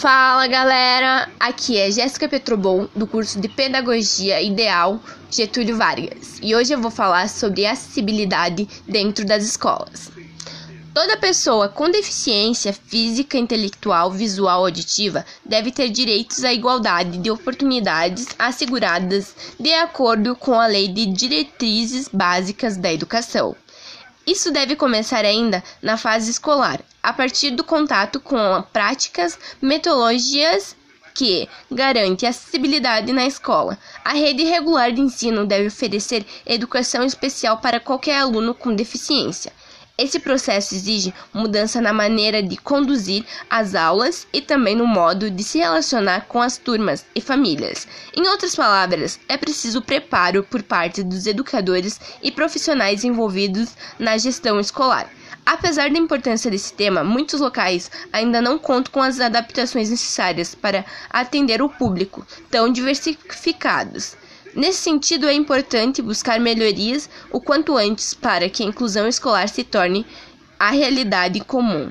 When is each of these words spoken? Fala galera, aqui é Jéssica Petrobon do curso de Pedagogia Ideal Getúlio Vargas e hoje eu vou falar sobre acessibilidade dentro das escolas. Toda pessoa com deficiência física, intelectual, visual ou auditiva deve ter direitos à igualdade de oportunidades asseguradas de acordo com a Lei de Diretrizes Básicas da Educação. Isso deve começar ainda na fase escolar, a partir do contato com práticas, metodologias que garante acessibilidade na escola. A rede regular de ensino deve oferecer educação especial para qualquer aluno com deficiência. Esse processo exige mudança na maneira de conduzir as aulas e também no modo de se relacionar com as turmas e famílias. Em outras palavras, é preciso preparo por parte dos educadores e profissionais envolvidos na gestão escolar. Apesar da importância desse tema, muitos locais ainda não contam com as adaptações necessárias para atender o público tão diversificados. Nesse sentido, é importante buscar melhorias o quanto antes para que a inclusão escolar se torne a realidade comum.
Fala 0.00 0.46
galera, 0.46 1.28
aqui 1.40 1.76
é 1.76 1.90
Jéssica 1.90 2.28
Petrobon 2.28 2.86
do 2.94 3.04
curso 3.04 3.40
de 3.40 3.48
Pedagogia 3.48 4.40
Ideal 4.40 5.00
Getúlio 5.28 5.76
Vargas 5.76 6.38
e 6.40 6.54
hoje 6.54 6.72
eu 6.72 6.80
vou 6.80 6.92
falar 6.92 7.28
sobre 7.28 7.66
acessibilidade 7.66 8.68
dentro 8.86 9.26
das 9.26 9.42
escolas. 9.42 10.08
Toda 10.94 11.16
pessoa 11.16 11.68
com 11.68 11.90
deficiência 11.90 12.72
física, 12.72 13.36
intelectual, 13.36 14.12
visual 14.12 14.60
ou 14.60 14.66
auditiva 14.66 15.26
deve 15.44 15.72
ter 15.72 15.88
direitos 15.88 16.44
à 16.44 16.52
igualdade 16.52 17.18
de 17.18 17.28
oportunidades 17.28 18.28
asseguradas 18.38 19.34
de 19.58 19.74
acordo 19.74 20.36
com 20.36 20.60
a 20.60 20.68
Lei 20.68 20.86
de 20.86 21.06
Diretrizes 21.06 22.06
Básicas 22.06 22.76
da 22.76 22.92
Educação. 22.92 23.56
Isso 24.28 24.50
deve 24.50 24.76
começar 24.76 25.24
ainda 25.24 25.64
na 25.80 25.96
fase 25.96 26.30
escolar, 26.30 26.82
a 27.02 27.14
partir 27.14 27.50
do 27.50 27.64
contato 27.64 28.20
com 28.20 28.62
práticas, 28.74 29.38
metodologias 29.58 30.76
que 31.14 31.48
garante 31.70 32.26
acessibilidade 32.26 33.10
na 33.10 33.24
escola. 33.24 33.78
A 34.04 34.12
rede 34.12 34.44
regular 34.44 34.92
de 34.92 35.00
ensino 35.00 35.46
deve 35.46 35.68
oferecer 35.68 36.26
educação 36.44 37.04
especial 37.04 37.56
para 37.56 37.80
qualquer 37.80 38.18
aluno 38.18 38.52
com 38.52 38.74
deficiência. 38.74 39.50
Esse 40.00 40.20
processo 40.20 40.76
exige 40.76 41.12
mudança 41.34 41.80
na 41.80 41.92
maneira 41.92 42.40
de 42.40 42.56
conduzir 42.56 43.24
as 43.50 43.74
aulas 43.74 44.28
e 44.32 44.40
também 44.40 44.76
no 44.76 44.86
modo 44.86 45.28
de 45.28 45.42
se 45.42 45.58
relacionar 45.58 46.26
com 46.28 46.40
as 46.40 46.56
turmas 46.56 47.04
e 47.16 47.20
famílias. 47.20 47.88
Em 48.16 48.28
outras 48.28 48.54
palavras, 48.54 49.18
é 49.28 49.36
preciso 49.36 49.82
preparo 49.82 50.44
por 50.44 50.62
parte 50.62 51.02
dos 51.02 51.26
educadores 51.26 52.00
e 52.22 52.30
profissionais 52.30 53.02
envolvidos 53.02 53.70
na 53.98 54.16
gestão 54.16 54.60
escolar. 54.60 55.10
Apesar 55.44 55.90
da 55.90 55.98
importância 55.98 56.48
desse 56.48 56.72
tema, 56.74 57.02
muitos 57.02 57.40
locais 57.40 57.90
ainda 58.12 58.40
não 58.40 58.56
contam 58.56 58.92
com 58.92 59.02
as 59.02 59.18
adaptações 59.18 59.90
necessárias 59.90 60.54
para 60.54 60.84
atender 61.10 61.60
o 61.60 61.68
público 61.68 62.24
tão 62.48 62.70
diversificados. 62.70 64.16
Nesse 64.58 64.80
sentido, 64.80 65.28
é 65.28 65.32
importante 65.32 66.02
buscar 66.02 66.40
melhorias 66.40 67.08
o 67.30 67.40
quanto 67.40 67.76
antes 67.76 68.12
para 68.12 68.50
que 68.50 68.64
a 68.64 68.66
inclusão 68.66 69.06
escolar 69.06 69.48
se 69.48 69.62
torne 69.62 70.04
a 70.58 70.72
realidade 70.72 71.38
comum. 71.38 71.88